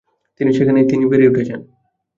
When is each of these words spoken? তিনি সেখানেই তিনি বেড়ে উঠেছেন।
তিনি 0.39 0.51
সেখানেই 0.53 0.85
তিনি 0.85 1.03
বেড়ে 1.11 1.29
উঠেছেন। 1.31 1.59